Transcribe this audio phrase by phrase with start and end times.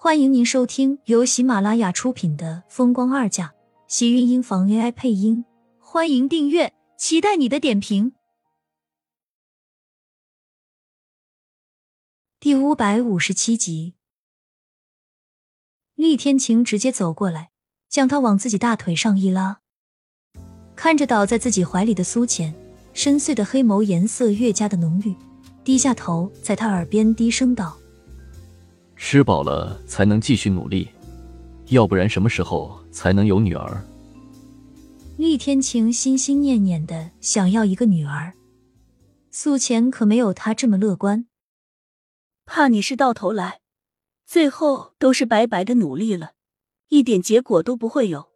[0.00, 3.46] 欢迎您收听由喜马拉雅出品的《风光二嫁》，
[3.88, 5.44] 喜运音房 AI 配音。
[5.80, 8.12] 欢迎订阅，期待你的点评。
[12.38, 13.94] 第五百五十七集，
[15.96, 17.50] 厉天晴直接走过来，
[17.88, 19.58] 将他往自己大腿上一拉，
[20.76, 22.54] 看着倒在自己怀里的苏浅，
[22.94, 25.16] 深邃的黑眸颜色越加的浓郁，
[25.64, 27.76] 低下头，在他耳边低声道。
[28.98, 30.90] 吃饱了才能继续努力，
[31.68, 33.82] 要不然什么时候才能有女儿？
[35.16, 38.34] 厉天晴心心念念的想要一个女儿，
[39.30, 41.26] 素浅可没有他这么乐观。
[42.44, 43.60] 怕你是到头来，
[44.26, 46.32] 最后都是白白的努力了，
[46.88, 48.28] 一点结果都不会有。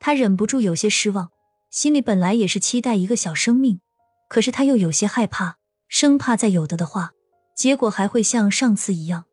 [0.00, 1.30] 他忍不住有些失望，
[1.70, 3.80] 心里本来也是期待一个小生命，
[4.28, 7.12] 可是他又有些害怕，生怕再有的的话，
[7.54, 9.24] 结果还会像上次一样。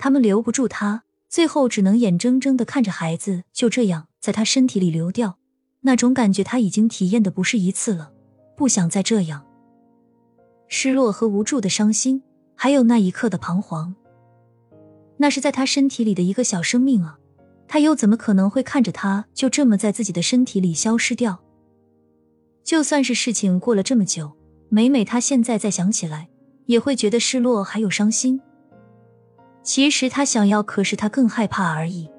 [0.00, 5.36] 他们留不住他，最后只能眼睁睁的看着孩子就这样在他身体里流掉。
[5.82, 8.10] 那种感觉他已经体验的不是一次了，
[8.56, 9.44] 不想再这样。
[10.68, 12.22] 失落和无助的伤心，
[12.54, 13.94] 还有那一刻的彷徨。
[15.18, 17.18] 那是在他身体里的一个小生命啊，
[17.68, 21.42] 他又怎么可能会看着他就这么在自己的身体里消失掉？
[22.64, 24.32] 就算是事情过了这么久，
[24.70, 26.30] 每每他现在再想起来，
[26.64, 28.40] 也会觉得失落还有伤心。
[29.72, 32.10] 其实他想要，可是他更害怕而已。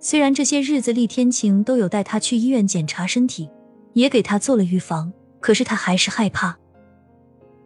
[0.00, 3.48] 虽然这些日子厉天晴都有带他去医院检查身体，
[3.92, 6.58] 也给他做了预防，可是他还是害怕。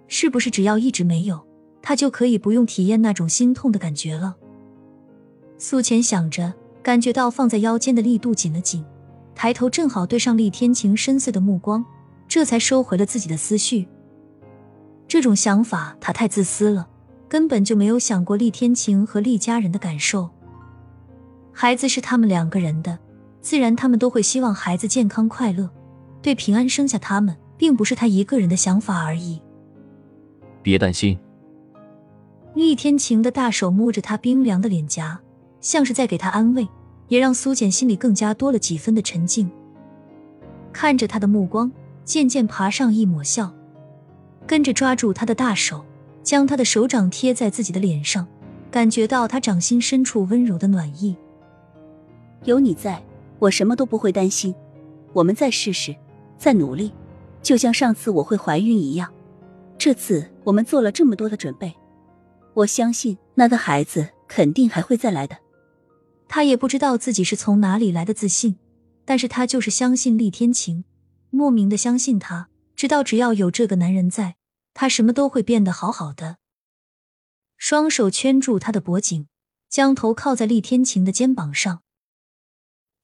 [0.08, 1.42] 是不是只要一直没有，
[1.80, 4.36] 他就可以不用体验那种心痛的感觉了？
[5.56, 6.52] 苏浅想着，
[6.82, 8.84] 感觉到放在腰间的力度紧了紧，
[9.34, 11.82] 抬头正好对上厉天晴深邃的目光，
[12.28, 13.88] 这才收回了自己的思绪。
[15.08, 16.89] 这种想法，他太自私了。
[17.30, 20.28] 根本就没有想过厉天晴和厉家人的感受。
[21.52, 22.98] 孩子是他们两个人的，
[23.40, 25.70] 自然他们都会希望孩子健康快乐，
[26.20, 29.40] 对平安生下他们，并不是他一个人的想法而已。
[30.60, 31.16] 别担心。
[32.54, 35.20] 厉天晴的大手摸着他冰凉的脸颊，
[35.60, 36.66] 像是在给他安慰，
[37.06, 39.48] 也让苏简心里更加多了几分的沉静。
[40.72, 41.70] 看着他的目光
[42.04, 43.54] 渐渐爬上一抹笑，
[44.48, 45.84] 跟着抓住他的大手。
[46.22, 48.26] 将他的手掌贴在自己的脸上，
[48.70, 51.16] 感觉到他掌心深处温柔的暖意。
[52.44, 53.02] 有你在，
[53.38, 54.54] 我什么都不会担心。
[55.12, 55.94] 我们再试试，
[56.38, 56.92] 再努力，
[57.42, 59.12] 就像上次我会怀孕一样。
[59.76, 61.74] 这次我们做了这么多的准备，
[62.54, 65.36] 我相信那个孩子肯定还会再来的。
[66.28, 68.56] 他也不知道自己是从哪里来的自信，
[69.04, 70.84] 但是他就是相信厉天晴，
[71.30, 74.36] 莫名的相信他，知道只要有这个男人在。
[74.74, 76.38] 他什么都会变得好好的。
[77.56, 79.28] 双手圈住他的脖颈，
[79.68, 81.82] 将头靠在厉天晴的肩膀上。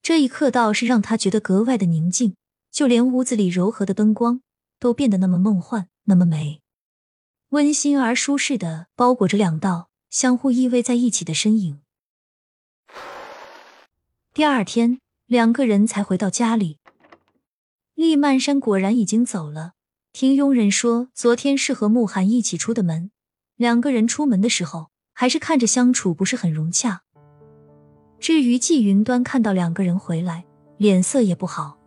[0.01, 2.35] 这一刻倒是让他觉得格外的宁静，
[2.71, 4.41] 就连屋子里柔和的灯光
[4.79, 6.61] 都变得那么梦幻，那么美，
[7.49, 11.81] 温馨而舒适的包裹着两道相互依偎在一起的身影。
[14.33, 16.79] 第二天，两个人才回到家里。
[17.95, 19.73] 厉曼山果然已经走了。
[20.19, 23.11] 听佣人说，昨天是和慕寒一起出的门，
[23.55, 27.03] 两个人出门的时候还是看着相处不是很融洽。
[28.19, 30.43] 至于季云端看到两个人回来，
[30.77, 31.77] 脸色也不好。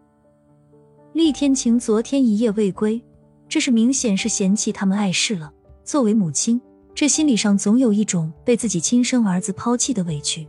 [1.13, 3.03] 厉天晴昨天一夜未归，
[3.49, 5.53] 这是明显是嫌弃他们碍事了。
[5.83, 6.61] 作为母亲，
[6.95, 10.47] 这心理上总有一种被自己亲生儿子抛弃的委屈，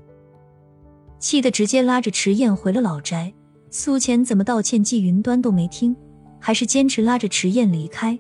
[1.17, 3.33] 气得直接拉着迟燕回了老宅。
[3.71, 5.95] 苏浅怎么道歉，季云端都没听。
[6.41, 8.19] 还是坚持拉着迟燕离开。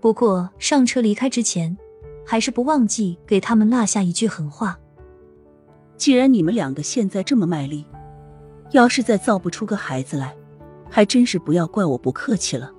[0.00, 1.76] 不过上车离开之前，
[2.26, 4.76] 还是不忘记给他们落下一句狠话：
[5.96, 7.86] 既然你们两个现在这么卖力，
[8.72, 10.34] 要是再造不出个孩子来，
[10.90, 12.72] 还真是不要怪我不客气了。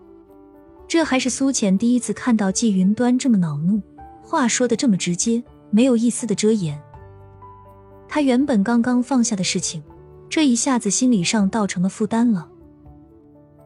[0.88, 3.82] 这还是苏浅第一次看到季云端这么恼怒，
[4.22, 6.80] 话说的这么直接，没有一丝的遮掩。
[8.08, 9.84] 他原本刚刚放下的事情，
[10.30, 12.48] 这一下子心理上倒成了负担了。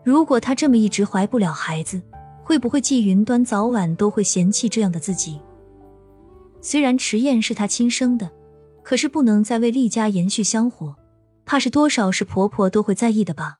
[0.09, 2.01] 如果他这么一直怀不了孩子，
[2.43, 5.39] 会不会季云端早晚都会嫌弃这样的自己？
[6.61, 8.31] 虽然迟燕是他亲生的，
[8.81, 10.95] 可是不能再为厉家延续香火，
[11.45, 13.57] 怕是多少是婆婆都会在意的吧。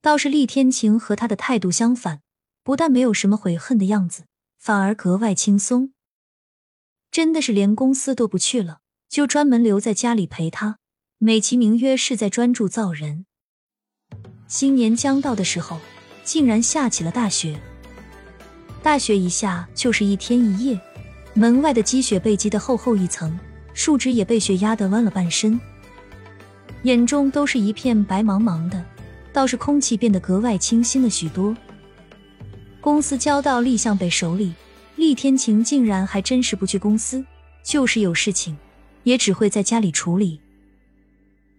[0.00, 2.20] 倒是厉天晴和他的态度相反，
[2.62, 4.26] 不但没有什么悔恨的样子，
[4.60, 5.92] 反而格外轻松，
[7.10, 8.78] 真的是连公司都不去了，
[9.08, 10.78] 就专门留在家里陪他，
[11.18, 13.26] 美其名曰是在专注造人。
[14.46, 15.78] 新年将到的时候，
[16.22, 17.58] 竟然下起了大雪。
[18.82, 20.78] 大雪一下就是一天一夜，
[21.32, 23.38] 门外的积雪被积得厚厚一层，
[23.72, 25.58] 树枝也被雪压得弯了半身，
[26.82, 28.84] 眼中都是一片白茫茫的，
[29.32, 31.56] 倒是空气变得格外清新了许多。
[32.80, 34.52] 公司交到厉向北手里，
[34.96, 37.24] 厉天晴竟然还真是不去公司，
[37.62, 38.54] 就是有事情
[39.04, 40.38] 也只会在家里处理。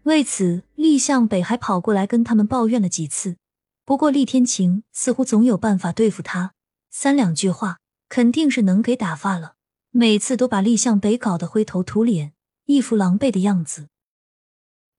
[0.06, 3.38] 为此，厉向北还跑过来跟他们抱怨了几次。
[3.86, 6.54] 不过，厉天晴似乎总有办法对付他，
[6.92, 9.56] 三两句话肯定是能给打发了。
[9.90, 12.34] 每次都把厉向北搞得灰头土脸，
[12.66, 13.88] 一副狼狈的样子。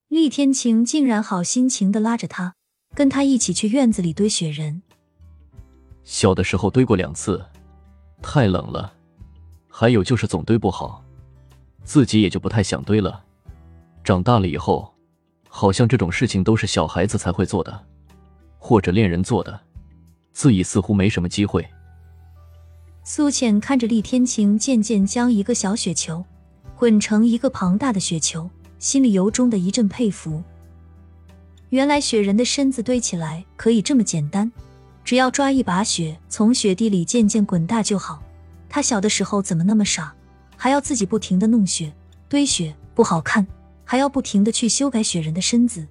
[0.09, 2.57] 厉天晴竟然好心情的拉着他，
[2.93, 4.83] 跟他一起去院子里堆雪人。
[6.03, 7.45] 小的时候堆过两次，
[8.21, 8.93] 太冷了，
[9.69, 11.05] 还有就是总堆不好，
[11.85, 13.23] 自己也就不太想堆了。
[14.03, 14.95] 长大了以后，
[15.59, 17.87] 好像这种事情都是小孩子才会做的。
[18.59, 19.59] 或者恋人做的，
[20.35, 21.67] 自己似乎没什么机会。
[23.03, 26.23] 苏浅看着厉天晴渐渐将一个小雪球
[26.77, 30.43] 滚成一个庞大的雪球，心里由衷的一阵佩服。
[31.71, 34.53] 原来雪人的身子堆起来可以这么简单，
[35.03, 38.23] 只要抓一把雪从雪地里渐渐滚大就好。
[38.69, 40.15] 他小的时候怎么那么傻，
[40.55, 41.91] 还要自己不停的弄雪
[42.29, 43.47] 堆雪不好看，
[43.87, 45.87] 还要不停的去修改雪人的身子。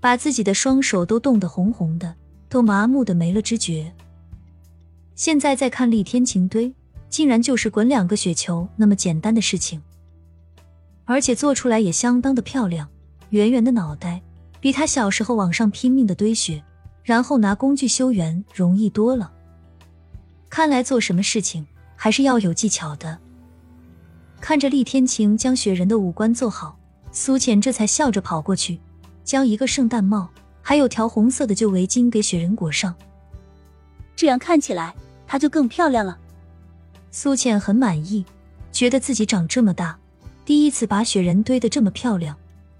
[0.00, 2.14] 把自己的双手都冻得红红的，
[2.48, 3.92] 都麻木的没了知觉。
[5.16, 6.72] 现在再看厉天晴堆，
[7.10, 9.82] 竟然就是滚两个雪球那么简单的事情，
[11.04, 12.88] 而且做出来也相当的漂亮。
[13.30, 14.22] 圆圆的脑袋，
[14.60, 16.62] 比他小时候往上拼命的堆雪，
[17.02, 19.32] 然后拿工具修圆容易多了。
[20.48, 21.66] 看来做什么事情
[21.96, 23.18] 还是要有技巧的。
[24.40, 26.78] 看着厉天晴将雪人的五官做好，
[27.12, 28.80] 苏浅这才笑着跑过去。
[29.24, 30.26] 将一个圣诞帽，
[30.62, 32.94] 还有条红色的旧围巾给雪人裹上，
[34.16, 34.94] 这样看起来
[35.26, 36.16] 她就更漂亮了。
[37.10, 38.24] 苏浅很满意，
[38.72, 39.98] 觉得自己长这么大，
[40.46, 42.34] 第一次把雪人堆得这么漂亮。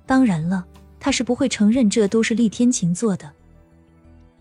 [0.07, 0.65] 当然了，
[0.99, 3.31] 她是不会承认这都是厉天晴做的。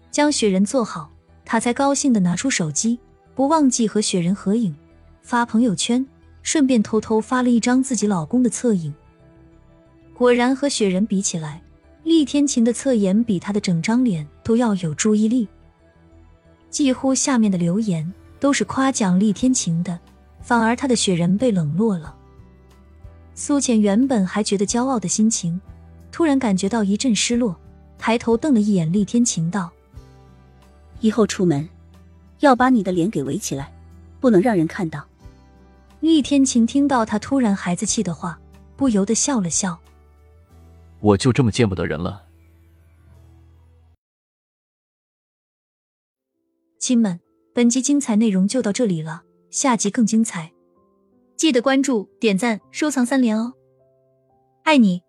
[0.10, 1.12] 将雪人做好，
[1.44, 2.98] 她才高兴的拿出手机，
[3.36, 4.74] 不忘记和雪人合影，
[5.22, 6.08] 发朋友圈，
[6.48, 8.94] 顺便偷偷发了一张自己老公的侧影。
[10.14, 11.62] 果然和雪人比起来。
[12.06, 15.46] 厉天晴的侧颜比他的整张脸都要有注意力，
[16.70, 20.00] 几乎下面的留言都是夸奖厉天晴的，
[20.40, 22.16] 反而他的雪人被冷落了。
[23.36, 25.60] 苏浅原本还觉得骄傲的心情，
[26.10, 27.54] 突然感觉到一阵失落，
[27.98, 29.70] 抬头瞪了一眼厉天晴，道
[31.02, 31.68] ：“以后出门
[32.40, 33.70] 要把你的脸给围起来，
[34.22, 35.06] 不能让人看到。”
[36.00, 38.40] 厉天晴听到他突然孩子气的话，
[38.76, 39.78] 不由得笑了笑。
[41.00, 42.24] 我就这么见不得人了。
[46.80, 47.20] 亲们，
[47.54, 50.54] 本集精彩内容就到这里了，下集更精彩，
[51.36, 53.54] 记得关注、点赞、收藏三连哦！
[54.64, 55.07] 爱你。